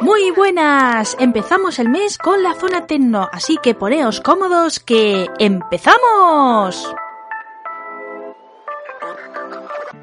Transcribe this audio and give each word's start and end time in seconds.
Muy 0.00 0.30
buenas, 0.30 1.16
empezamos 1.18 1.78
el 1.78 1.88
mes 1.88 2.18
con 2.18 2.42
la 2.42 2.54
zona 2.54 2.86
tecno, 2.86 3.28
así 3.32 3.58
que 3.62 3.74
poneos 3.74 4.20
cómodos 4.20 4.80
que 4.80 5.28
empezamos. 5.38 6.94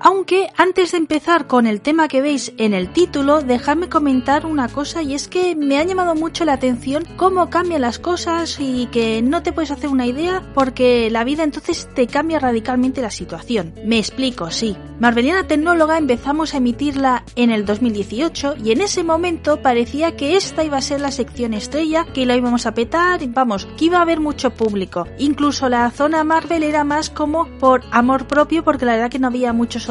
Aunque 0.09 0.47
antes 0.55 0.93
de 0.93 0.99
empezar 0.99 1.47
con 1.47 1.67
el 1.67 1.81
tema 1.81 2.07
que 2.07 2.21
veis 2.21 2.53
en 2.57 2.73
el 2.73 2.93
título, 2.93 3.41
dejadme 3.41 3.89
comentar 3.89 4.45
una 4.45 4.69
cosa 4.69 5.01
y 5.01 5.13
es 5.13 5.27
que 5.27 5.53
me 5.53 5.79
ha 5.79 5.83
llamado 5.83 6.15
mucho 6.15 6.45
la 6.45 6.53
atención 6.53 7.03
cómo 7.17 7.49
cambian 7.49 7.81
las 7.81 7.99
cosas 7.99 8.55
y 8.57 8.85
que 8.85 9.21
no 9.21 9.43
te 9.43 9.51
puedes 9.51 9.71
hacer 9.71 9.89
una 9.89 10.05
idea 10.05 10.41
porque 10.54 11.09
la 11.11 11.25
vida 11.25 11.43
entonces 11.43 11.89
te 11.93 12.07
cambia 12.07 12.39
radicalmente 12.39 13.01
la 13.01 13.11
situación. 13.11 13.73
Me 13.83 13.99
explico, 13.99 14.49
sí. 14.49 14.77
Marveliana 14.99 15.45
Tecnóloga 15.45 15.97
empezamos 15.97 16.54
a 16.54 16.57
emitirla 16.57 17.24
en 17.35 17.51
el 17.51 17.65
2018 17.65 18.55
y 18.63 18.71
en 18.71 18.82
ese 18.82 19.04
momento 19.04 19.61
parecía 19.61 20.15
que 20.15 20.37
esta 20.37 20.63
iba 20.63 20.77
a 20.77 20.82
ser 20.82 21.01
la 21.01 21.11
sección 21.11 21.54
estrella, 21.54 22.07
que 22.13 22.25
la 22.25 22.35
íbamos 22.35 22.65
a 22.65 22.74
petar, 22.74 23.19
vamos, 23.27 23.68
que 23.77 23.85
iba 23.85 23.99
a 23.99 24.04
haber 24.04 24.21
mucho 24.21 24.51
público. 24.51 25.05
Incluso 25.19 25.68
la 25.69 25.91
zona 25.91 26.24
Marvel 26.24 26.63
era 26.63 26.83
más 26.83 27.10
como 27.10 27.47
por 27.60 27.83
amor 27.91 28.25
propio 28.25 28.63
porque 28.63 28.85
la 28.85 28.93
verdad 28.93 29.11
que 29.11 29.19
no 29.19 29.27
había 29.27 29.54
muchos 29.54 29.89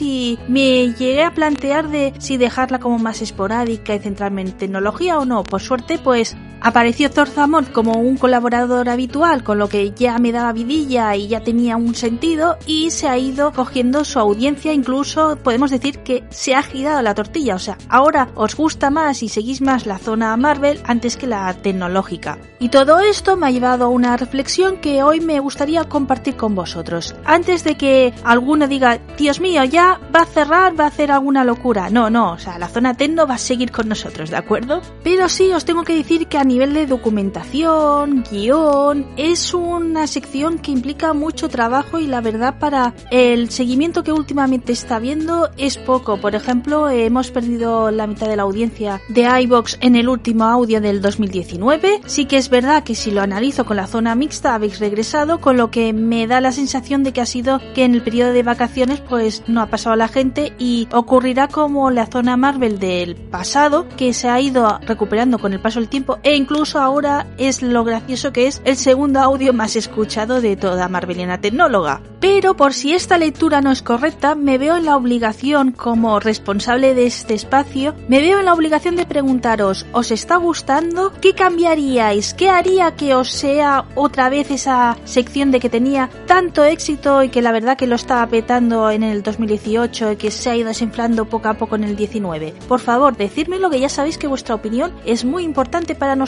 y 0.00 0.38
me 0.48 0.92
llegué 0.94 1.22
a 1.22 1.34
plantear 1.34 1.88
de 1.88 2.12
si 2.18 2.36
dejarla 2.36 2.78
como 2.78 2.98
más 2.98 3.22
esporádica 3.22 3.94
y 3.94 3.98
centrarme 3.98 4.42
en 4.42 4.52
tecnología 4.52 5.18
o 5.18 5.24
no. 5.24 5.44
Por 5.44 5.60
suerte, 5.60 5.98
pues 5.98 6.36
apareció 6.60 7.08
Zorzamon 7.08 7.66
como 7.66 7.92
un 7.92 8.16
colaborador 8.16 8.88
habitual, 8.88 9.44
con 9.44 9.58
lo 9.58 9.68
que 9.68 9.92
ya 9.92 10.18
me 10.18 10.32
daba 10.32 10.52
vidilla 10.52 11.14
y 11.16 11.28
ya 11.28 11.40
tenía 11.40 11.76
un 11.76 11.94
sentido 11.94 12.58
y 12.66 12.90
se 12.90 13.08
ha 13.08 13.18
ido 13.18 13.52
cogiendo 13.52 14.04
su 14.04 14.18
audiencia, 14.18 14.72
incluso 14.72 15.38
podemos 15.42 15.70
decir 15.70 15.98
que 16.00 16.24
se 16.30 16.54
ha 16.54 16.62
girado 16.62 17.02
la 17.02 17.14
tortilla, 17.14 17.54
o 17.54 17.58
sea, 17.58 17.78
ahora 17.88 18.28
os 18.34 18.56
gusta 18.56 18.90
más 18.90 19.22
y 19.22 19.28
seguís 19.28 19.60
más 19.60 19.86
la 19.86 19.98
zona 19.98 20.36
Marvel 20.36 20.80
antes 20.84 21.16
que 21.16 21.26
la 21.26 21.52
tecnológica. 21.54 22.38
Y 22.60 22.70
todo 22.70 23.00
esto 23.00 23.36
me 23.36 23.46
ha 23.46 23.50
llevado 23.50 23.84
a 23.84 23.88
una 23.88 24.16
reflexión 24.16 24.78
que 24.78 25.02
hoy 25.02 25.20
me 25.20 25.40
gustaría 25.40 25.84
compartir 25.84 26.36
con 26.36 26.54
vosotros. 26.54 27.14
Antes 27.24 27.64
de 27.64 27.76
que 27.76 28.12
alguno 28.24 28.66
diga, 28.66 28.98
Dios 29.16 29.40
mío, 29.40 29.64
ya 29.64 30.00
va 30.14 30.22
a 30.22 30.26
cerrar, 30.26 30.78
va 30.78 30.84
a 30.84 30.88
hacer 30.88 31.12
alguna 31.12 31.44
locura. 31.44 31.90
No, 31.90 32.10
no, 32.10 32.32
o 32.32 32.38
sea, 32.38 32.58
la 32.58 32.68
zona 32.68 32.94
tecno 32.94 33.26
va 33.26 33.34
a 33.34 33.38
seguir 33.38 33.70
con 33.70 33.88
nosotros, 33.88 34.30
¿de 34.30 34.36
acuerdo? 34.36 34.80
Pero 35.04 35.28
sí 35.28 35.52
os 35.52 35.64
tengo 35.64 35.84
que 35.84 35.94
decir 35.94 36.26
que 36.26 36.38
a 36.38 36.44
nivel 36.48 36.74
de 36.74 36.86
documentación, 36.86 38.24
guion, 38.30 39.06
es 39.16 39.54
una 39.54 40.06
sección 40.06 40.58
que 40.58 40.70
implica 40.70 41.12
mucho 41.12 41.48
trabajo 41.48 41.98
y 41.98 42.06
la 42.06 42.20
verdad 42.20 42.58
para 42.58 42.94
el 43.10 43.50
seguimiento 43.50 44.02
que 44.02 44.12
últimamente 44.12 44.72
está 44.72 44.98
viendo 44.98 45.50
es 45.56 45.76
poco. 45.76 46.20
Por 46.20 46.34
ejemplo, 46.34 46.88
hemos 46.88 47.30
perdido 47.30 47.90
la 47.90 48.06
mitad 48.06 48.28
de 48.28 48.36
la 48.36 48.42
audiencia 48.42 49.00
de 49.08 49.28
iBox 49.42 49.78
en 49.80 49.96
el 49.96 50.08
último 50.08 50.44
audio 50.44 50.80
del 50.80 51.00
2019. 51.00 52.00
Sí 52.06 52.24
que 52.24 52.38
es 52.38 52.48
verdad 52.48 52.82
que 52.82 52.94
si 52.94 53.10
lo 53.10 53.20
analizo 53.20 53.64
con 53.64 53.76
la 53.76 53.86
zona 53.86 54.14
mixta 54.14 54.54
habéis 54.54 54.80
regresado, 54.80 55.40
con 55.40 55.56
lo 55.56 55.70
que 55.70 55.92
me 55.92 56.26
da 56.26 56.40
la 56.40 56.52
sensación 56.52 57.02
de 57.02 57.12
que 57.12 57.20
ha 57.20 57.26
sido 57.26 57.60
que 57.74 57.84
en 57.84 57.94
el 57.94 58.02
periodo 58.02 58.32
de 58.32 58.42
vacaciones 58.42 59.00
pues 59.00 59.42
no 59.46 59.60
ha 59.60 59.66
pasado 59.66 59.96
la 59.96 60.08
gente 60.08 60.52
y 60.58 60.88
ocurrirá 60.92 61.48
como 61.48 61.90
la 61.90 62.06
zona 62.06 62.36
Marvel 62.36 62.78
del 62.78 63.16
pasado 63.16 63.86
que 63.96 64.12
se 64.14 64.28
ha 64.28 64.40
ido 64.40 64.78
recuperando 64.86 65.38
con 65.38 65.52
el 65.52 65.60
paso 65.60 65.80
del 65.80 65.88
tiempo 65.88 66.18
e 66.22 66.37
incluso 66.38 66.78
ahora 66.78 67.26
es 67.36 67.62
lo 67.62 67.84
gracioso 67.84 68.32
que 68.32 68.46
es 68.46 68.62
el 68.64 68.76
segundo 68.76 69.20
audio 69.20 69.52
más 69.52 69.74
escuchado 69.74 70.40
de 70.40 70.56
toda 70.56 70.88
Marveliana 70.88 71.40
Tecnóloga. 71.40 72.00
Pero 72.20 72.56
por 72.56 72.74
si 72.74 72.94
esta 72.94 73.18
lectura 73.18 73.60
no 73.60 73.70
es 73.70 73.82
correcta, 73.82 74.34
me 74.34 74.58
veo 74.58 74.76
en 74.76 74.84
la 74.84 74.96
obligación 74.96 75.72
como 75.72 76.18
responsable 76.18 76.94
de 76.94 77.06
este 77.06 77.34
espacio, 77.34 77.94
me 78.08 78.20
veo 78.20 78.40
en 78.40 78.44
la 78.44 78.54
obligación 78.54 78.96
de 78.96 79.06
preguntaros, 79.06 79.86
¿os 79.92 80.10
está 80.10 80.36
gustando? 80.36 81.12
¿Qué 81.20 81.34
cambiaríais? 81.34 82.34
¿Qué 82.34 82.50
haría 82.50 82.96
que 82.96 83.14
os 83.14 83.30
sea 83.30 83.84
otra 83.94 84.30
vez 84.30 84.50
esa 84.50 84.96
sección 85.04 85.50
de 85.50 85.60
que 85.60 85.68
tenía 85.68 86.10
tanto 86.26 86.64
éxito 86.64 87.22
y 87.22 87.28
que 87.28 87.42
la 87.42 87.52
verdad 87.52 87.76
que 87.76 87.86
lo 87.86 87.94
estaba 87.94 88.26
petando 88.26 88.90
en 88.90 89.02
el 89.02 89.22
2018 89.22 90.12
y 90.12 90.16
que 90.16 90.30
se 90.30 90.50
ha 90.50 90.56
ido 90.56 90.68
desinflando 90.68 91.24
poco 91.24 91.48
a 91.48 91.54
poco 91.54 91.76
en 91.76 91.84
el 91.84 91.96
19? 91.96 92.54
Por 92.68 92.80
favor, 92.80 93.16
decírmelo 93.16 93.70
que 93.70 93.80
ya 93.80 93.88
sabéis 93.88 94.18
que 94.18 94.26
vuestra 94.26 94.54
opinión 94.54 94.92
es 95.04 95.24
muy 95.24 95.44
importante 95.44 95.94
para 95.94 96.14
nosotros. 96.14 96.27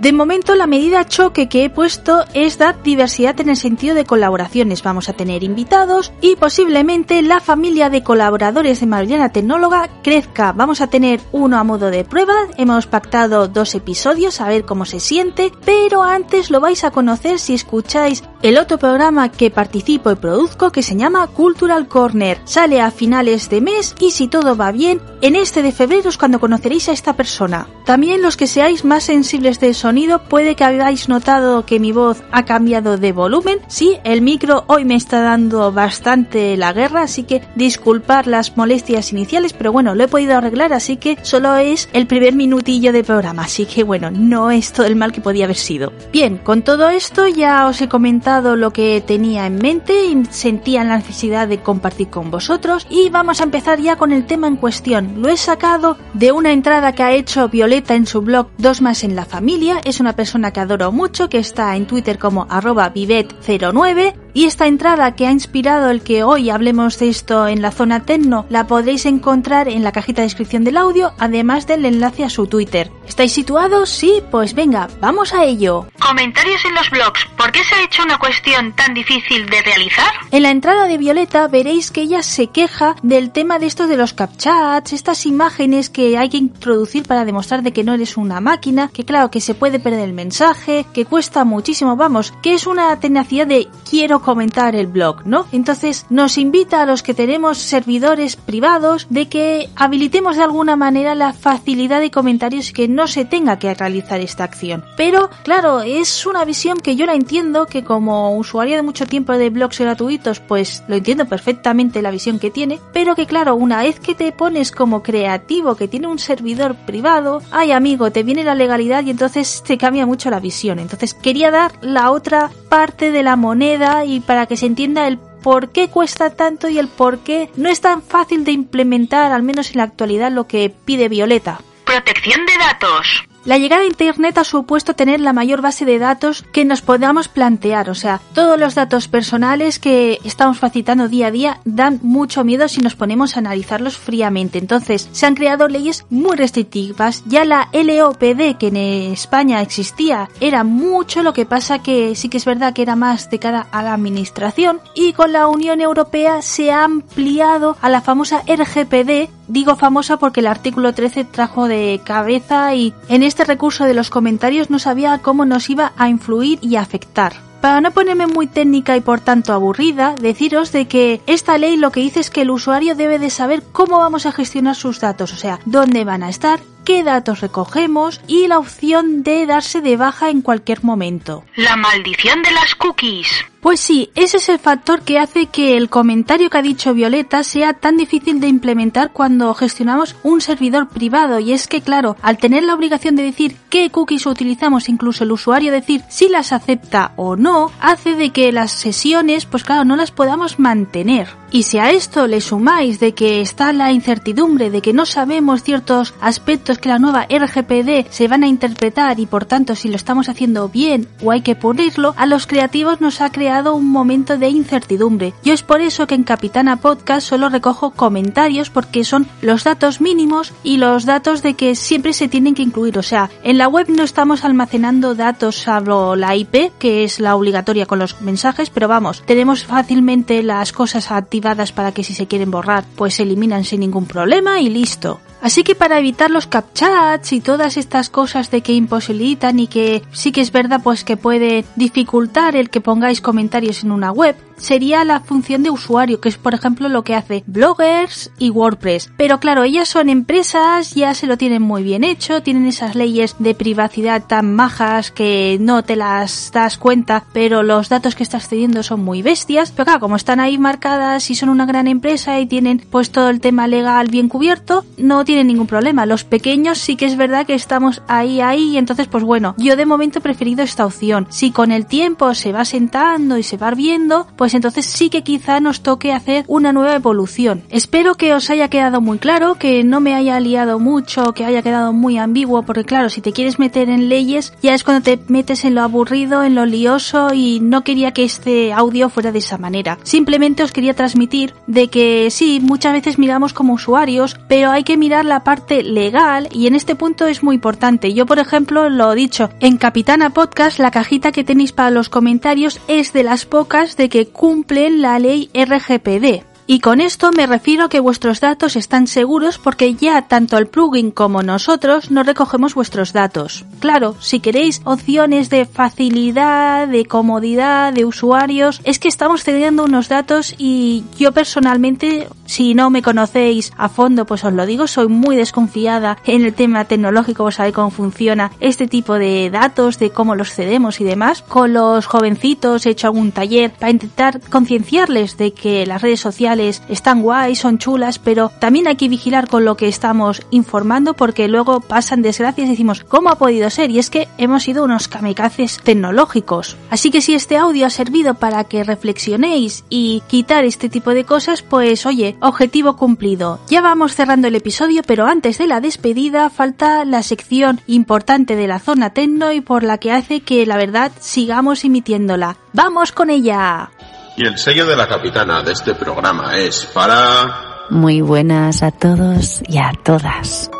De 0.00 0.12
momento 0.12 0.54
la 0.54 0.66
medida 0.66 1.06
choque 1.06 1.48
que 1.48 1.64
he 1.64 1.70
puesto 1.70 2.24
es 2.34 2.58
dar 2.58 2.82
diversidad 2.82 3.38
en 3.40 3.50
el 3.50 3.56
sentido 3.56 3.94
de 3.94 4.04
colaboraciones. 4.04 4.82
Vamos 4.82 5.08
a 5.08 5.12
tener 5.12 5.42
invitados 5.42 6.12
y 6.20 6.36
posiblemente 6.36 7.22
la 7.22 7.40
familia 7.40 7.90
de 7.90 8.02
colaboradores 8.02 8.80
de 8.80 8.86
Mariana 8.86 9.30
Tecnóloga 9.30 9.88
crezca. 10.02 10.52
Vamos 10.52 10.80
a 10.80 10.88
tener 10.88 11.20
uno 11.32 11.58
a 11.58 11.64
modo 11.64 11.90
de 11.90 12.04
prueba. 12.04 12.34
Hemos 12.56 12.86
pactado 12.86 13.48
dos 13.48 13.74
episodios 13.74 14.40
a 14.40 14.48
ver 14.48 14.64
cómo 14.64 14.84
se 14.84 15.00
siente, 15.00 15.52
pero 15.64 16.02
antes 16.02 16.50
lo 16.50 16.60
vais 16.60 16.84
a 16.84 16.90
conocer 16.90 17.38
si 17.38 17.54
escucháis 17.54 18.22
el 18.42 18.56
otro 18.56 18.78
programa 18.78 19.30
que 19.30 19.50
participo 19.50 20.10
y 20.10 20.16
produzco 20.16 20.72
que 20.72 20.82
se 20.82 20.96
llama 20.96 21.26
Cultural 21.26 21.88
Corner. 21.88 22.40
Sale 22.44 22.80
a 22.80 22.90
finales 22.90 23.50
de 23.50 23.60
mes 23.60 23.94
y 24.00 24.12
si 24.12 24.28
todo 24.28 24.56
va 24.56 24.72
bien, 24.72 25.00
en 25.20 25.36
este 25.36 25.62
de 25.62 25.72
febrero 25.72 26.08
es 26.08 26.16
cuando 26.16 26.40
conoceréis 26.40 26.88
a 26.88 26.92
esta 26.92 27.14
persona. 27.14 27.66
También 27.84 28.22
los 28.22 28.36
que 28.36 28.46
seáis 28.46 28.84
más 28.84 29.04
sensibles 29.04 29.60
del 29.60 29.74
sonido 29.74 30.22
puede 30.24 30.54
que 30.54 30.64
hayáis 30.64 31.08
notado 31.08 31.66
que 31.66 31.80
mi 31.80 31.92
voz 31.92 32.22
ha 32.30 32.44
cambiado 32.44 32.96
de 32.96 33.12
volumen. 33.12 33.58
Sí, 33.66 33.98
el 34.04 34.22
micro 34.22 34.64
hoy 34.68 34.84
me 34.84 34.94
está 34.94 35.20
dando 35.20 35.72
bastante 35.72 36.56
la 36.56 36.72
guerra, 36.72 37.02
así 37.02 37.24
que 37.24 37.42
disculpar 37.56 38.26
las 38.26 38.56
molestias 38.56 39.12
iniciales, 39.12 39.52
pero 39.52 39.72
bueno, 39.72 39.94
lo 39.94 40.04
he 40.04 40.08
podido 40.08 40.36
arreglar, 40.36 40.72
así 40.72 40.96
que 40.96 41.18
solo 41.22 41.56
es 41.56 41.88
el 41.92 42.06
primer 42.06 42.34
minutillo 42.34 42.92
de 42.92 43.04
programa, 43.04 43.42
así 43.42 43.66
que 43.66 43.82
bueno, 43.82 44.10
no 44.10 44.50
es 44.50 44.72
todo 44.72 44.86
el 44.86 44.96
mal 44.96 45.12
que 45.12 45.20
podía 45.20 45.44
haber 45.44 45.56
sido. 45.56 45.92
Bien, 46.12 46.38
con 46.38 46.62
todo 46.62 46.88
esto 46.88 47.26
ya 47.26 47.66
os 47.66 47.80
he 47.82 47.88
comentado 47.88 48.29
lo 48.30 48.72
que 48.72 49.02
tenía 49.04 49.46
en 49.46 49.56
mente 49.56 50.06
y 50.06 50.24
sentía 50.26 50.84
la 50.84 50.98
necesidad 50.98 51.48
de 51.48 51.58
compartir 51.58 52.10
con 52.10 52.30
vosotros 52.30 52.86
y 52.88 53.10
vamos 53.10 53.40
a 53.40 53.44
empezar 53.44 53.80
ya 53.80 53.96
con 53.96 54.12
el 54.12 54.24
tema 54.24 54.46
en 54.46 54.54
cuestión. 54.54 55.20
Lo 55.20 55.28
he 55.28 55.36
sacado 55.36 55.96
de 56.14 56.30
una 56.30 56.52
entrada 56.52 56.92
que 56.92 57.02
ha 57.02 57.12
hecho 57.12 57.48
Violeta 57.48 57.96
en 57.96 58.06
su 58.06 58.22
blog 58.22 58.46
Dos 58.56 58.82
más 58.82 59.02
en 59.02 59.16
la 59.16 59.24
familia, 59.24 59.80
es 59.84 59.98
una 59.98 60.14
persona 60.14 60.52
que 60.52 60.60
adoro 60.60 60.92
mucho, 60.92 61.28
que 61.28 61.38
está 61.38 61.74
en 61.74 61.86
Twitter 61.86 62.18
como 62.18 62.46
arroba 62.48 62.94
vivet09 62.94 64.14
y 64.32 64.44
esta 64.44 64.68
entrada 64.68 65.16
que 65.16 65.26
ha 65.26 65.32
inspirado 65.32 65.90
el 65.90 66.02
que 66.02 66.22
hoy 66.22 66.50
hablemos 66.50 67.00
de 67.00 67.08
esto 67.08 67.48
en 67.48 67.62
la 67.62 67.72
zona 67.72 68.04
Tecno 68.04 68.46
la 68.48 68.68
podréis 68.68 69.06
encontrar 69.06 69.68
en 69.68 69.82
la 69.82 69.90
cajita 69.90 70.22
de 70.22 70.26
descripción 70.26 70.62
del 70.62 70.76
audio, 70.76 71.14
además 71.18 71.66
del 71.66 71.84
enlace 71.84 72.22
a 72.22 72.30
su 72.30 72.46
Twitter. 72.46 72.92
¿Estáis 73.08 73.32
situados? 73.32 73.90
Sí, 73.90 74.22
pues 74.30 74.54
venga, 74.54 74.88
vamos 75.00 75.34
a 75.34 75.44
ello. 75.44 75.86
Comentarios 76.10 76.64
en 76.64 76.74
los 76.74 76.90
blogs. 76.90 77.24
¿Por 77.36 77.52
qué 77.52 77.62
se 77.62 77.72
ha 77.72 77.84
hecho 77.84 78.02
una 78.02 78.18
cuestión 78.18 78.72
tan 78.72 78.94
difícil 78.94 79.46
de 79.46 79.62
realizar? 79.62 80.10
En 80.32 80.42
la 80.42 80.50
entrada 80.50 80.88
de 80.88 80.98
Violeta 80.98 81.46
veréis 81.46 81.92
que 81.92 82.00
ella 82.00 82.24
se 82.24 82.48
queja 82.48 82.96
del 83.04 83.30
tema 83.30 83.60
de 83.60 83.66
esto 83.66 83.86
de 83.86 83.96
los 83.96 84.12
captchats, 84.12 84.92
estas 84.92 85.24
imágenes 85.24 85.88
que 85.88 86.18
hay 86.18 86.28
que 86.28 86.36
introducir 86.36 87.04
para 87.04 87.24
demostrar 87.24 87.62
de 87.62 87.72
que 87.72 87.84
no 87.84 87.94
eres 87.94 88.16
una 88.16 88.40
máquina, 88.40 88.90
que 88.92 89.04
claro 89.04 89.30
que 89.30 89.40
se 89.40 89.54
puede 89.54 89.78
perder 89.78 90.00
el 90.00 90.12
mensaje, 90.12 90.84
que 90.92 91.04
cuesta 91.04 91.44
muchísimo, 91.44 91.94
vamos, 91.94 92.34
que 92.42 92.54
es 92.54 92.66
una 92.66 92.98
tenacidad 92.98 93.46
de 93.46 93.68
quiero 93.88 94.20
comentar 94.20 94.74
el 94.74 94.88
blog, 94.88 95.24
¿no? 95.26 95.46
Entonces 95.52 96.06
nos 96.10 96.38
invita 96.38 96.82
a 96.82 96.86
los 96.86 97.04
que 97.04 97.14
tenemos 97.14 97.58
servidores 97.58 98.34
privados 98.34 99.06
de 99.10 99.28
que 99.28 99.68
habilitemos 99.76 100.36
de 100.36 100.42
alguna 100.42 100.74
manera 100.74 101.14
la 101.14 101.32
facilidad 101.32 102.00
de 102.00 102.10
comentarios 102.10 102.70
y 102.70 102.72
que 102.72 102.88
no 102.88 103.06
se 103.06 103.24
tenga 103.24 103.60
que 103.60 103.72
realizar 103.74 104.18
esta 104.18 104.42
acción. 104.42 104.84
Pero 104.96 105.30
claro, 105.44 105.82
es 105.82 105.99
una 106.24 106.44
visión 106.44 106.78
que 106.78 106.96
yo 106.96 107.04
la 107.04 107.14
entiendo, 107.14 107.66
que 107.66 107.84
como 107.84 108.34
usuario 108.36 108.76
de 108.76 108.82
mucho 108.82 109.04
tiempo 109.06 109.34
de 109.34 109.50
blogs 109.50 109.78
gratuitos, 109.78 110.40
pues 110.40 110.82
lo 110.88 110.96
entiendo 110.96 111.26
perfectamente 111.26 112.00
la 112.00 112.10
visión 112.10 112.38
que 112.38 112.50
tiene, 112.50 112.78
pero 112.94 113.14
que 113.14 113.26
claro, 113.26 113.54
una 113.54 113.82
vez 113.82 114.00
que 114.00 114.14
te 114.14 114.32
pones 114.32 114.72
como 114.72 115.02
creativo 115.02 115.74
que 115.74 115.88
tiene 115.88 116.06
un 116.06 116.18
servidor 116.18 116.74
privado, 116.74 117.42
ay 117.50 117.72
amigo, 117.72 118.10
te 118.10 118.22
viene 118.22 118.44
la 118.44 118.54
legalidad 118.54 119.04
y 119.04 119.10
entonces 119.10 119.62
te 119.66 119.76
cambia 119.76 120.06
mucho 120.06 120.30
la 120.30 120.40
visión. 120.40 120.78
Entonces 120.78 121.12
quería 121.12 121.50
dar 121.50 121.72
la 121.82 122.10
otra 122.10 122.50
parte 122.70 123.10
de 123.10 123.22
la 123.22 123.36
moneda 123.36 124.06
y 124.06 124.20
para 124.20 124.46
que 124.46 124.56
se 124.56 124.66
entienda 124.66 125.06
el 125.06 125.18
por 125.18 125.70
qué 125.70 125.88
cuesta 125.88 126.30
tanto 126.30 126.68
y 126.68 126.78
el 126.78 126.88
por 126.88 127.18
qué 127.18 127.50
no 127.56 127.68
es 127.68 127.80
tan 127.80 128.02
fácil 128.02 128.44
de 128.44 128.52
implementar, 128.52 129.32
al 129.32 129.42
menos 129.42 129.70
en 129.70 129.78
la 129.78 129.84
actualidad, 129.84 130.32
lo 130.32 130.46
que 130.46 130.74
pide 130.84 131.08
Violeta. 131.08 131.60
Protección 131.84 132.46
de 132.46 132.52
datos. 132.58 133.29
La 133.46 133.56
llegada 133.56 133.82
a 133.82 133.86
Internet 133.86 134.36
ha 134.36 134.44
supuesto 134.44 134.94
tener 134.94 135.18
la 135.18 135.32
mayor 135.32 135.62
base 135.62 135.86
de 135.86 135.98
datos 135.98 136.44
que 136.52 136.66
nos 136.66 136.82
podamos 136.82 137.28
plantear, 137.28 137.88
o 137.88 137.94
sea, 137.94 138.20
todos 138.34 138.60
los 138.60 138.74
datos 138.74 139.08
personales 139.08 139.78
que 139.78 140.18
estamos 140.24 140.58
facilitando 140.58 141.08
día 141.08 141.28
a 141.28 141.30
día 141.30 141.60
dan 141.64 142.00
mucho 142.02 142.44
miedo 142.44 142.68
si 142.68 142.82
nos 142.82 142.96
ponemos 142.96 143.36
a 143.36 143.38
analizarlos 143.38 143.96
fríamente. 143.96 144.58
Entonces, 144.58 145.08
se 145.12 145.24
han 145.24 145.34
creado 145.34 145.68
leyes 145.68 146.04
muy 146.10 146.36
restrictivas. 146.36 147.22
Ya 147.26 147.46
la 147.46 147.70
LOPD 147.72 148.58
que 148.58 148.68
en 148.68 148.76
España 148.76 149.62
existía 149.62 150.28
era 150.40 150.62
mucho, 150.62 151.22
lo 151.22 151.32
que 151.32 151.46
pasa 151.46 151.82
que 151.82 152.14
sí 152.16 152.28
que 152.28 152.36
es 152.36 152.44
verdad 152.44 152.74
que 152.74 152.82
era 152.82 152.94
más 152.94 153.30
de 153.30 153.38
cara 153.38 153.66
a 153.72 153.82
la 153.82 153.94
administración 153.94 154.80
y 154.94 155.14
con 155.14 155.32
la 155.32 155.48
Unión 155.48 155.80
Europea 155.80 156.42
se 156.42 156.72
ha 156.72 156.84
ampliado 156.84 157.78
a 157.80 157.88
la 157.88 158.02
famosa 158.02 158.42
RGPD 158.46 159.39
Digo 159.50 159.74
famosa 159.74 160.16
porque 160.16 160.38
el 160.38 160.46
artículo 160.46 160.94
13 160.94 161.24
trajo 161.24 161.66
de 161.66 162.00
cabeza 162.04 162.72
y 162.76 162.94
en 163.08 163.24
este 163.24 163.44
recurso 163.44 163.84
de 163.84 163.94
los 163.94 164.08
comentarios 164.08 164.70
no 164.70 164.78
sabía 164.78 165.18
cómo 165.18 165.44
nos 165.44 165.68
iba 165.70 165.92
a 165.96 166.08
influir 166.08 166.60
y 166.62 166.76
afectar. 166.76 167.32
Para 167.60 167.80
no 167.80 167.90
ponerme 167.90 168.28
muy 168.28 168.46
técnica 168.46 168.96
y 168.96 169.00
por 169.00 169.18
tanto 169.18 169.52
aburrida, 169.52 170.14
deciros 170.14 170.70
de 170.70 170.86
que 170.86 171.20
esta 171.26 171.58
ley 171.58 171.76
lo 171.76 171.90
que 171.90 171.98
dice 171.98 172.20
es 172.20 172.30
que 172.30 172.42
el 172.42 172.50
usuario 172.52 172.94
debe 172.94 173.18
de 173.18 173.28
saber 173.28 173.64
cómo 173.72 173.98
vamos 173.98 174.24
a 174.24 174.30
gestionar 174.30 174.76
sus 174.76 175.00
datos, 175.00 175.32
o 175.32 175.36
sea, 175.36 175.58
dónde 175.64 176.04
van 176.04 176.22
a 176.22 176.28
estar, 176.28 176.60
qué 176.84 177.02
datos 177.02 177.40
recogemos 177.40 178.20
y 178.28 178.46
la 178.46 178.60
opción 178.60 179.24
de 179.24 179.46
darse 179.46 179.80
de 179.80 179.96
baja 179.96 180.30
en 180.30 180.42
cualquier 180.42 180.84
momento. 180.84 181.42
La 181.56 181.74
maldición 181.74 182.40
de 182.44 182.52
las 182.52 182.76
cookies. 182.76 183.49
Pues 183.60 183.78
sí, 183.80 184.08
ese 184.14 184.38
es 184.38 184.48
el 184.48 184.58
factor 184.58 185.02
que 185.02 185.18
hace 185.18 185.44
que 185.44 185.76
el 185.76 185.90
comentario 185.90 186.48
que 186.48 186.56
ha 186.56 186.62
dicho 186.62 186.94
Violeta 186.94 187.44
sea 187.44 187.74
tan 187.74 187.98
difícil 187.98 188.40
de 188.40 188.48
implementar 188.48 189.12
cuando 189.12 189.52
gestionamos 189.52 190.16
un 190.22 190.40
servidor 190.40 190.88
privado 190.88 191.38
y 191.40 191.52
es 191.52 191.68
que 191.68 191.82
claro, 191.82 192.16
al 192.22 192.38
tener 192.38 192.62
la 192.62 192.74
obligación 192.74 193.16
de 193.16 193.22
decir 193.22 193.56
qué 193.68 193.90
cookies 193.90 194.24
utilizamos, 194.24 194.88
incluso 194.88 195.24
el 195.24 195.32
usuario 195.32 195.72
decir 195.72 196.02
si 196.08 196.30
las 196.30 196.54
acepta 196.54 197.12
o 197.16 197.36
no, 197.36 197.70
hace 197.80 198.14
de 198.14 198.30
que 198.30 198.50
las 198.50 198.72
sesiones 198.72 199.44
pues 199.44 199.62
claro 199.62 199.84
no 199.84 199.94
las 199.94 200.10
podamos 200.10 200.58
mantener. 200.58 201.28
Y 201.52 201.64
si 201.64 201.78
a 201.78 201.90
esto 201.90 202.28
le 202.28 202.40
sumáis 202.40 203.00
de 203.00 203.12
que 203.12 203.40
está 203.40 203.72
la 203.72 203.92
incertidumbre 203.92 204.70
de 204.70 204.80
que 204.80 204.92
no 204.92 205.04
sabemos 205.04 205.64
ciertos 205.64 206.14
aspectos 206.20 206.78
que 206.78 206.88
la 206.88 207.00
nueva 207.00 207.26
RGPD 207.28 208.08
se 208.08 208.28
van 208.28 208.44
a 208.44 208.46
interpretar 208.46 209.18
y 209.18 209.26
por 209.26 209.44
tanto 209.44 209.74
si 209.74 209.88
lo 209.88 209.96
estamos 209.96 210.28
haciendo 210.28 210.68
bien 210.68 211.08
o 211.22 211.32
hay 211.32 211.42
que 211.42 211.56
ponerlo, 211.56 212.14
a 212.16 212.26
los 212.26 212.46
creativos 212.46 213.00
nos 213.00 213.20
ha 213.20 213.30
creado 213.30 213.49
un 213.50 213.90
momento 213.90 214.38
de 214.38 214.48
incertidumbre. 214.48 215.34
Yo 215.42 215.52
es 215.52 215.62
por 215.62 215.80
eso 215.80 216.06
que 216.06 216.14
en 216.14 216.24
Capitana 216.24 216.76
Podcast 216.76 217.26
solo 217.26 217.48
recojo 217.48 217.90
comentarios 217.90 218.70
porque 218.70 219.04
son 219.04 219.26
los 219.42 219.64
datos 219.64 220.00
mínimos 220.00 220.52
y 220.62 220.76
los 220.76 221.04
datos 221.04 221.42
de 221.42 221.54
que 221.54 221.74
siempre 221.74 222.12
se 222.12 222.28
tienen 222.28 222.54
que 222.54 222.62
incluir. 222.62 222.96
O 222.98 223.02
sea, 223.02 223.30
en 223.42 223.58
la 223.58 223.68
web 223.68 223.88
no 223.88 224.04
estamos 224.04 224.44
almacenando 224.44 225.14
datos 225.14 225.56
salvo 225.56 226.16
la 226.16 226.36
IP, 226.36 226.72
que 226.78 227.04
es 227.04 227.20
la 227.20 227.36
obligatoria 227.36 227.86
con 227.86 227.98
los 227.98 228.20
mensajes, 228.20 228.70
pero 228.70 228.88
vamos, 228.88 229.22
tenemos 229.26 229.64
fácilmente 229.64 230.42
las 230.42 230.72
cosas 230.72 231.10
activadas 231.10 231.72
para 231.72 231.92
que 231.92 232.04
si 232.04 232.14
se 232.14 232.26
quieren 232.26 232.50
borrar, 232.50 232.84
pues 232.96 233.14
se 233.14 233.24
eliminan 233.24 233.64
sin 233.64 233.80
ningún 233.80 234.06
problema 234.06 234.60
y 234.60 234.70
listo. 234.70 235.20
Así 235.42 235.64
que 235.64 235.74
para 235.74 235.98
evitar 235.98 236.30
los 236.30 236.46
captchats 236.46 237.32
y 237.32 237.40
todas 237.40 237.76
estas 237.76 238.10
cosas 238.10 238.50
de 238.50 238.60
que 238.60 238.72
imposibilitan 238.72 239.58
y 239.58 239.66
que 239.66 240.02
sí 240.12 240.32
que 240.32 240.40
es 240.40 240.52
verdad 240.52 240.80
pues 240.82 241.04
que 241.04 241.16
puede 241.16 241.64
dificultar 241.76 242.56
el 242.56 242.70
que 242.70 242.80
pongáis 242.80 243.20
comentarios 243.20 243.82
en 243.82 243.92
una 243.92 244.12
web, 244.12 244.36
sería 244.60 245.04
la 245.04 245.20
función 245.20 245.62
de 245.62 245.70
usuario, 245.70 246.20
que 246.20 246.28
es 246.28 246.36
por 246.36 246.54
ejemplo 246.54 246.88
lo 246.88 247.02
que 247.02 247.14
hace 247.14 247.42
bloggers 247.46 248.30
y 248.38 248.50
WordPress. 248.50 249.10
Pero 249.16 249.40
claro, 249.40 249.64
ellas 249.64 249.88
son 249.88 250.08
empresas, 250.08 250.94
ya 250.94 251.14
se 251.14 251.26
lo 251.26 251.36
tienen 251.36 251.62
muy 251.62 251.82
bien 251.82 252.04
hecho, 252.04 252.42
tienen 252.42 252.66
esas 252.66 252.94
leyes 252.94 253.36
de 253.38 253.54
privacidad 253.54 254.24
tan 254.26 254.54
majas 254.54 255.10
que 255.10 255.58
no 255.60 255.82
te 255.82 255.96
las 255.96 256.50
das 256.52 256.76
cuenta, 256.76 257.24
pero 257.32 257.62
los 257.62 257.88
datos 257.88 258.14
que 258.14 258.22
estás 258.22 258.48
cediendo 258.48 258.82
son 258.82 259.02
muy 259.02 259.22
bestias. 259.22 259.72
Pero 259.72 259.86
claro, 259.86 260.00
como 260.00 260.16
están 260.16 260.40
ahí 260.40 260.58
marcadas 260.58 261.30
y 261.30 261.34
son 261.34 261.48
una 261.48 261.66
gran 261.66 261.86
empresa 261.86 262.38
y 262.38 262.46
tienen 262.46 262.84
pues 262.90 263.10
todo 263.10 263.30
el 263.30 263.40
tema 263.40 263.66
legal 263.66 264.08
bien 264.08 264.28
cubierto, 264.28 264.84
no 264.98 265.24
tienen 265.30 265.46
ningún 265.46 265.68
problema. 265.68 266.06
Los 266.06 266.24
pequeños 266.24 266.78
sí 266.78 266.96
que 266.96 267.04
es 267.04 267.16
verdad 267.16 267.46
que 267.46 267.54
estamos 267.54 268.02
ahí, 268.08 268.40
ahí, 268.40 268.70
y 268.70 268.78
entonces 268.78 269.06
pues 269.06 269.22
bueno, 269.22 269.54
yo 269.58 269.76
de 269.76 269.86
momento 269.86 270.18
he 270.18 270.22
preferido 270.22 270.64
esta 270.64 270.84
opción. 270.84 271.28
Si 271.30 271.52
con 271.52 271.70
el 271.70 271.86
tiempo 271.86 272.34
se 272.34 272.50
va 272.50 272.64
sentando 272.64 273.38
y 273.38 273.44
se 273.44 273.56
va 273.56 273.70
viendo, 273.70 274.26
pues 274.34 274.54
entonces 274.54 274.86
sí 274.86 275.08
que 275.08 275.22
quizá 275.22 275.60
nos 275.60 275.82
toque 275.82 276.12
hacer 276.12 276.44
una 276.48 276.72
nueva 276.72 276.96
evolución. 276.96 277.62
Espero 277.70 278.16
que 278.16 278.34
os 278.34 278.50
haya 278.50 278.66
quedado 278.66 279.00
muy 279.00 279.20
claro, 279.20 279.54
que 279.54 279.84
no 279.84 280.00
me 280.00 280.16
haya 280.16 280.40
liado 280.40 280.80
mucho, 280.80 281.32
que 281.32 281.44
haya 281.44 281.62
quedado 281.62 281.92
muy 281.92 282.18
ambiguo, 282.18 282.64
porque 282.64 282.82
claro, 282.82 283.08
si 283.08 283.20
te 283.20 283.32
quieres 283.32 283.60
meter 283.60 283.88
en 283.88 284.08
leyes, 284.08 284.52
ya 284.64 284.74
es 284.74 284.82
cuando 284.82 285.04
te 285.04 285.16
metes 285.28 285.64
en 285.64 285.76
lo 285.76 285.82
aburrido, 285.82 286.42
en 286.42 286.56
lo 286.56 286.66
lioso 286.66 287.32
y 287.32 287.60
no 287.60 287.84
quería 287.84 288.10
que 288.10 288.24
este 288.24 288.72
audio 288.72 289.10
fuera 289.10 289.30
de 289.30 289.38
esa 289.38 289.58
manera. 289.58 289.96
Simplemente 290.02 290.64
os 290.64 290.72
quería 290.72 290.94
transmitir 290.94 291.54
de 291.68 291.86
que 291.86 292.30
sí, 292.32 292.58
muchas 292.60 292.94
veces 292.94 293.16
miramos 293.16 293.52
como 293.52 293.74
usuarios, 293.74 294.36
pero 294.48 294.72
hay 294.72 294.82
que 294.82 294.96
mirar 294.96 295.19
la 295.24 295.44
parte 295.44 295.82
legal 295.82 296.48
y 296.52 296.66
en 296.66 296.74
este 296.74 296.94
punto 296.94 297.26
es 297.26 297.42
muy 297.42 297.54
importante. 297.56 298.12
Yo, 298.14 298.26
por 298.26 298.38
ejemplo, 298.38 298.88
lo 298.88 299.12
he 299.12 299.16
dicho, 299.16 299.50
en 299.60 299.76
Capitana 299.76 300.30
Podcast 300.30 300.78
la 300.78 300.90
cajita 300.90 301.32
que 301.32 301.44
tenéis 301.44 301.72
para 301.72 301.90
los 301.90 302.08
comentarios 302.08 302.80
es 302.88 303.12
de 303.12 303.22
las 303.22 303.46
pocas 303.46 303.96
de 303.96 304.08
que 304.08 304.28
cumplen 304.28 305.02
la 305.02 305.18
ley 305.18 305.50
RGPD. 305.54 306.50
Y 306.70 306.78
con 306.78 307.00
esto 307.00 307.32
me 307.36 307.48
refiero 307.48 307.86
a 307.86 307.88
que 307.88 307.98
vuestros 307.98 308.38
datos 308.38 308.76
están 308.76 309.08
seguros 309.08 309.58
porque 309.58 309.94
ya 309.96 310.28
tanto 310.28 310.56
el 310.56 310.68
plugin 310.68 311.10
como 311.10 311.42
nosotros 311.42 312.12
no 312.12 312.22
recogemos 312.22 312.76
vuestros 312.76 313.12
datos. 313.12 313.64
Claro, 313.80 314.14
si 314.20 314.38
queréis 314.38 314.80
opciones 314.84 315.50
de 315.50 315.64
facilidad, 315.64 316.86
de 316.86 317.06
comodidad, 317.06 317.92
de 317.92 318.04
usuarios, 318.04 318.80
es 318.84 319.00
que 319.00 319.08
estamos 319.08 319.42
cediendo 319.42 319.82
unos 319.82 320.08
datos 320.08 320.54
y 320.58 321.02
yo 321.18 321.32
personalmente, 321.32 322.28
si 322.50 322.74
no 322.74 322.90
me 322.90 323.00
conocéis 323.00 323.72
a 323.76 323.88
fondo, 323.88 324.26
pues 324.26 324.42
os 324.42 324.52
lo 324.52 324.66
digo, 324.66 324.88
soy 324.88 325.06
muy 325.06 325.36
desconfiada 325.36 326.18
en 326.24 326.44
el 326.44 326.52
tema 326.52 326.84
tecnológico, 326.84 327.44
o 327.44 327.52
sabéis 327.52 327.76
cómo 327.76 327.90
funciona 327.90 328.50
este 328.58 328.88
tipo 328.88 329.14
de 329.14 329.50
datos, 329.50 330.00
de 330.00 330.10
cómo 330.10 330.34
los 330.34 330.52
cedemos 330.52 331.00
y 331.00 331.04
demás. 331.04 331.42
Con 331.42 331.74
los 331.74 332.06
jovencitos 332.06 332.86
he 332.86 332.90
hecho 332.90 333.06
algún 333.06 333.30
taller 333.30 333.70
para 333.70 333.92
intentar 333.92 334.40
concienciarles 334.50 335.36
de 335.36 335.52
que 335.52 335.86
las 335.86 336.02
redes 336.02 336.18
sociales 336.18 336.82
están 336.88 337.22
guay, 337.22 337.54
son 337.54 337.78
chulas, 337.78 338.18
pero 338.18 338.50
también 338.58 338.88
hay 338.88 338.96
que 338.96 339.08
vigilar 339.08 339.46
con 339.46 339.64
lo 339.64 339.76
que 339.76 339.86
estamos 339.86 340.42
informando 340.50 341.14
porque 341.14 341.46
luego 341.46 341.80
pasan 341.80 342.20
desgracias 342.20 342.66
y 342.66 342.70
decimos, 342.72 343.04
¿cómo 343.04 343.30
ha 343.30 343.38
podido 343.38 343.70
ser? 343.70 343.92
Y 343.92 344.00
es 344.00 344.10
que 344.10 344.26
hemos 344.38 344.64
sido 344.64 344.82
unos 344.82 345.06
kamikazes 345.06 345.78
tecnológicos. 345.84 346.76
Así 346.90 347.12
que 347.12 347.20
si 347.20 347.34
este 347.34 347.56
audio 347.56 347.86
ha 347.86 347.90
servido 347.90 348.34
para 348.34 348.64
que 348.64 348.82
reflexionéis 348.82 349.84
y 349.88 350.24
quitar 350.26 350.64
este 350.64 350.88
tipo 350.88 351.14
de 351.14 351.24
cosas, 351.24 351.62
pues 351.62 352.06
oye, 352.06 352.38
objetivo 352.40 352.96
cumplido. 352.96 353.60
Ya 353.68 353.80
vamos 353.80 354.14
cerrando 354.14 354.48
el 354.48 354.54
episodio, 354.54 355.02
pero 355.06 355.26
antes 355.26 355.58
de 355.58 355.66
la 355.66 355.80
despedida 355.80 356.50
falta 356.50 357.04
la 357.04 357.22
sección 357.22 357.80
importante 357.86 358.56
de 358.56 358.66
la 358.66 358.78
zona 358.78 359.10
tecno 359.10 359.52
y 359.52 359.60
por 359.60 359.82
la 359.82 359.98
que 359.98 360.12
hace 360.12 360.40
que 360.40 360.66
la 360.66 360.76
verdad 360.76 361.12
sigamos 361.20 361.84
emitiéndola. 361.84 362.56
¡Vamos 362.72 363.12
con 363.12 363.30
ella! 363.30 363.90
Y 364.36 364.46
el 364.46 364.58
sello 364.58 364.86
de 364.86 364.96
la 364.96 365.06
capitana 365.06 365.62
de 365.62 365.72
este 365.72 365.94
programa 365.94 366.56
es 366.56 366.86
para... 366.86 367.88
Muy 367.90 368.20
buenas 368.20 368.82
a 368.82 368.92
todos 368.92 369.62
y 369.68 369.78
a 369.78 369.92
todas. 370.04 370.70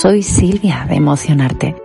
Soy 0.00 0.22
Silvia 0.22 0.86
de 0.88 0.96
Emocionarte. 0.96 1.76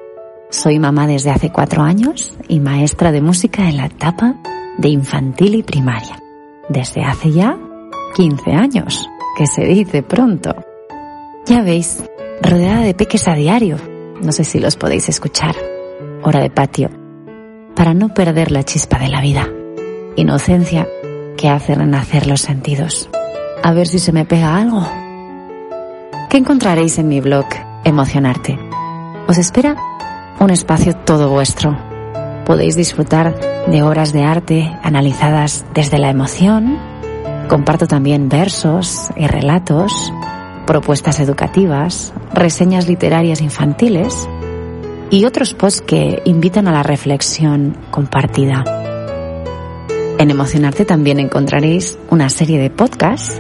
Soy 0.52 0.80
mamá 0.80 1.08
desde 1.08 1.32
hace 1.32 1.52
cuatro 1.52 1.82
años 1.82 2.34
y 2.48 2.60
maestra 2.60 3.12
de 3.12 3.22
música 3.22 3.68
en 3.68 3.78
la 3.78 3.88
etapa 3.88 4.36
de 4.78 4.90
infantil 4.90 5.56
y 5.56 5.64
primaria. 5.64 6.22
Desde 6.70 7.04
hace 7.04 7.32
ya 7.32 7.58
15 8.16 8.52
años, 8.52 9.10
que 9.36 9.48
se 9.48 9.66
dice 9.66 10.02
pronto. 10.02 10.56
Ya 11.46 11.62
veis, 11.62 12.04
rodeada 12.42 12.82
de 12.82 12.94
peques 12.94 13.28
a 13.28 13.36
diario. 13.36 13.78
No 14.22 14.32
sé 14.32 14.44
si 14.44 14.60
los 14.60 14.78
podéis 14.78 15.10
escuchar. 15.10 15.56
Hora 16.24 16.40
de 16.40 16.50
patio. 16.50 16.90
Para 17.76 17.94
no 17.94 18.14
perder 18.14 18.52
la 18.52 18.64
chispa 18.64 18.98
de 18.98 19.10
la 19.10 19.22
vida. 19.22 19.48
Inocencia 20.16 20.88
que 21.38 21.50
hace 21.50 21.76
renacer 21.76 22.28
los 22.28 22.42
sentidos. 22.42 23.10
A 23.62 23.74
ver 23.74 23.88
si 23.88 24.00
se 24.00 24.14
me 24.14 24.26
pega 24.26 24.56
algo. 24.56 24.88
¿Qué 26.30 26.38
encontraréis 26.38 26.98
en 26.98 27.08
mi 27.08 27.20
blog 27.20 27.46
Emocionarte? 27.84 28.58
Os 29.28 29.38
espera 29.38 29.76
un 30.40 30.50
espacio 30.50 30.96
todo 30.96 31.30
vuestro. 31.30 31.78
Podéis 32.46 32.76
disfrutar 32.76 33.36
de 33.68 33.82
horas 33.84 34.14
de 34.14 34.24
arte 34.24 34.72
analizadas 34.84 35.66
desde 35.74 35.98
la 35.98 36.10
emoción. 36.10 36.78
Comparto 37.48 37.88
también 37.88 38.28
versos 38.28 39.10
y 39.16 39.28
relatos, 39.28 39.92
propuestas 40.66 41.20
educativas, 41.20 42.14
reseñas 42.34 42.88
literarias 42.88 43.42
infantiles 43.42 44.28
y 45.12 45.26
otros 45.26 45.54
posts 45.54 45.82
que 45.82 46.22
invitan 46.26 46.68
a 46.68 46.72
la 46.72 46.84
reflexión 46.84 47.78
compartida. 47.92 48.64
En 50.18 50.32
Emocionarte 50.32 50.86
también 50.86 51.20
encontraréis 51.20 52.00
una 52.10 52.30
serie 52.30 52.58
de 52.58 52.70
podcasts 52.70 53.40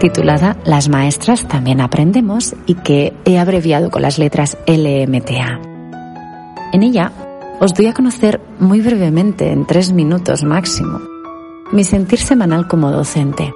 titulada 0.00 0.56
Las 0.64 0.88
maestras 0.88 1.46
también 1.46 1.80
aprendemos 1.80 2.54
y 2.66 2.74
que 2.74 3.12
he 3.24 3.38
abreviado 3.38 3.90
con 3.90 4.02
las 4.02 4.18
letras 4.18 4.56
LMTA. 4.66 5.60
En 6.72 6.82
ella 6.82 7.12
os 7.60 7.74
doy 7.74 7.86
a 7.86 7.94
conocer 7.94 8.40
muy 8.58 8.80
brevemente, 8.80 9.52
en 9.52 9.66
tres 9.66 9.92
minutos 9.92 10.44
máximo, 10.44 11.00
mi 11.72 11.84
sentir 11.84 12.18
semanal 12.18 12.66
como 12.66 12.90
docente. 12.90 13.54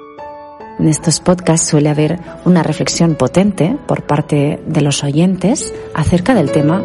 En 0.79 0.87
estos 0.87 1.19
podcasts 1.19 1.67
suele 1.67 1.89
haber 1.89 2.19
una 2.43 2.63
reflexión 2.63 3.15
potente 3.15 3.77
por 3.87 4.03
parte 4.03 4.61
de 4.65 4.81
los 4.81 5.03
oyentes 5.03 5.73
acerca 5.93 6.33
del 6.33 6.51
tema 6.51 6.83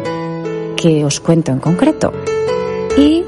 que 0.77 1.05
os 1.05 1.19
cuento 1.19 1.51
en 1.51 1.59
concreto. 1.59 2.13
Y 2.97 3.23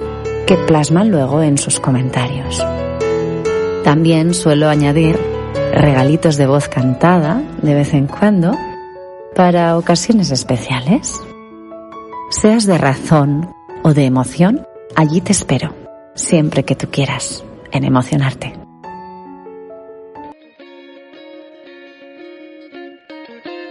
que 0.45 0.55
plasman 0.57 1.09
luego 1.09 1.41
en 1.41 1.57
sus 1.57 1.79
comentarios. 1.79 2.65
También 3.83 4.33
suelo 4.33 4.69
añadir 4.69 5.17
regalitos 5.73 6.37
de 6.37 6.47
voz 6.47 6.67
cantada 6.67 7.41
de 7.61 7.73
vez 7.73 7.93
en 7.93 8.07
cuando 8.07 8.55
para 9.35 9.77
ocasiones 9.77 10.31
especiales. 10.31 11.21
Seas 12.29 12.65
de 12.65 12.77
razón 12.77 13.53
o 13.83 13.93
de 13.93 14.05
emoción, 14.05 14.65
allí 14.95 15.21
te 15.21 15.31
espero, 15.31 15.73
siempre 16.15 16.63
que 16.63 16.75
tú 16.75 16.87
quieras, 16.89 17.43
en 17.73 17.83
emocionarte. 17.83 18.62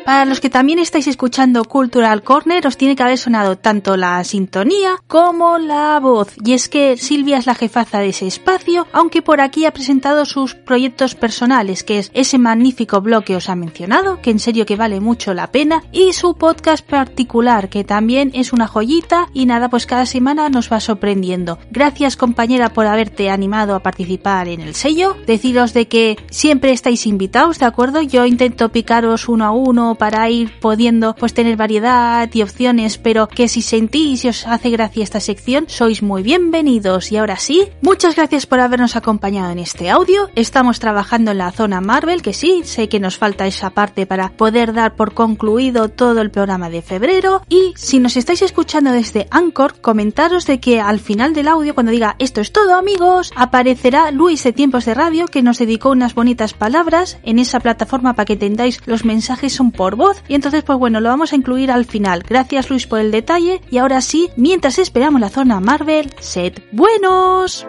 Para 0.05 0.25
los 0.25 0.41
que 0.41 0.51
también 0.51 0.81
estáis 0.81 1.07
escuchando 1.07 1.65
Cultural 1.65 2.23
Corner, 2.23 2.67
os 2.67 2.77
tiene 2.77 2.97
que 2.97 3.03
haber 3.05 3.19
sonado 3.19 3.57
tanto 3.57 3.97
la 3.97 4.23
sintonía 4.25 4.97
como 5.07 5.59
la 5.59 6.01
voz. 6.01 6.35
Y 6.45 6.55
es 6.55 6.69
que 6.69 6.97
Silvia 6.97 7.39
es 7.39 7.47
la 7.47 7.55
jefaza 7.55 8.01
de 8.01 8.09
ese 8.09 8.27
espacio, 8.27 8.89
aunque 8.93 9.23
por 9.23 9.41
aquí 9.41 9.65
ha 9.65 9.73
presentado 9.73 10.25
sus 10.25 10.55
proyectos 10.55 11.15
personales, 11.15 11.85
que 11.85 11.99
es 11.99 12.11
ese 12.15 12.39
magnífico 12.39 13.01
blog 13.01 13.25
que 13.25 13.37
os 13.37 13.49
ha 13.49 13.55
mencionado, 13.55 14.21
que 14.21 14.31
en 14.31 14.41
serio 14.41 14.67
que 14.67 14.77
vale 14.77 15.01
mucho 15.01 15.35
la 15.35 15.53
pena, 15.53 15.85
y 15.93 16.13
su 16.13 16.35
podcast 16.35 16.85
particular, 16.85 17.69
que 17.69 17.85
también 17.85 18.33
es 18.35 18.53
una 18.53 18.67
joyita 18.67 19.29
y 19.33 19.47
nada, 19.47 19.69
pues 19.69 19.87
cada 19.87 20.07
semana 20.07 20.49
nos 20.49 20.73
va 20.73 20.81
sorprendiendo. 20.81 21.59
Gracias 21.71 22.17
compañera 22.17 22.73
por 22.73 22.87
haberte 22.87 23.31
animado 23.31 23.77
a 23.77 23.81
participar 23.81 24.49
en 24.49 24.63
el 24.63 24.75
sello. 24.75 25.17
Deciros 25.27 25.75
de 25.75 25.87
que 25.87 26.17
siempre 26.31 26.73
estáis 26.73 27.07
invitados, 27.07 27.61
¿de 27.61 27.67
acuerdo? 27.67 28.03
Yo 28.03 28.27
intento 28.27 28.71
picaros 28.71 29.29
uno 29.29 29.45
a 29.45 29.53
uno 29.53 29.92
para 29.95 30.29
ir 30.29 30.59
pudiendo 30.61 31.15
pues 31.15 31.35
tener 31.35 31.57
variedad 31.57 32.29
y 32.33 32.43
opciones, 32.43 32.99
pero 32.99 33.29
que 33.29 33.49
si 33.49 33.63
sentís 33.63 34.25
y 34.25 34.29
os 34.29 34.47
hace 34.47 34.71
gracia 34.71 35.05
esta 35.05 35.21
sección, 35.21 35.65
sois 35.69 36.03
muy 36.03 36.23
bienvenidos. 36.23 37.13
Y 37.13 37.17
ahora 37.17 37.37
sí, 37.37 37.69
muchas 37.81 38.17
gracias 38.17 38.47
por 38.47 38.61
habernos 38.61 38.97
acompañado 38.97 39.51
en 39.51 39.59
este 39.59 39.91
audio. 39.91 40.31
Estamos 40.35 40.79
trabajando 40.79 41.31
en 41.31 41.39
la 41.39 41.53
zona 41.53 41.81
Marvel, 41.81 42.23
que 42.23 42.33
sí, 42.33 42.63
sé 42.65 42.89
que 42.89 43.01
nos 43.01 43.19
falta 43.19 43.47
esa 43.47 43.71
parte 43.71 44.07
para 44.07 44.31
poder 44.31 44.73
dar 44.73 44.97
por 44.97 45.15
concluido 45.15 45.89
todo 45.89 46.21
el 46.21 46.31
programa 46.31 46.71
de 46.71 46.83
febrero. 46.83 47.43
Y 47.49 47.73
si 47.77 47.99
nos 47.99 48.17
estáis 48.17 48.43
escuchando 48.43 48.93
desde 48.93 49.27
Anchor, 49.31 49.81
comentaros 49.81 50.47
de 50.47 50.61
que 50.61 50.81
al 50.81 51.01
final 51.01 51.35
del 51.35 51.49
audio, 51.49 51.75
cuando 51.75 51.93
diga 51.93 52.17
esto 52.19 52.41
es 52.41 52.53
todo 52.53 52.75
amigos, 52.75 53.33
aparecerá 53.37 54.11
Luis 54.11 54.43
de 54.45 54.53
Tiempos 54.53 54.85
de 54.85 54.95
Radio, 54.95 55.27
que 55.27 55.43
nos 55.43 55.59
dedicó 55.59 55.91
unas 55.91 56.15
bonitas 56.15 56.55
palabras 56.55 57.19
en 57.23 57.39
esa 57.39 57.61
plataforma 57.61 58.15
para 58.15 58.27
que 58.27 58.37
tengáis 58.37 58.81
los 58.87 59.05
mensajes 59.05 59.61
un 59.61 59.73
por 59.83 59.97
voz 59.97 60.23
y 60.29 60.37
entonces 60.37 60.63
pues 60.63 60.79
bueno, 60.79 61.01
lo 61.01 61.09
vamos 61.09 61.33
a 61.33 61.37
incluir 61.37 61.73
al 61.73 61.85
final. 61.87 62.23
Gracias 62.23 62.71
Luis 62.71 62.87
por 62.87 63.01
el 63.01 63.11
detalle 63.11 63.61
y 63.69 63.79
ahora 63.79 64.01
sí, 64.01 64.31
mientras 64.37 64.79
esperamos 64.79 65.21
la 65.21 65.29
zona 65.29 65.59
Marvel, 65.59 66.15
sed 66.21 66.53
buenos. 66.71 67.67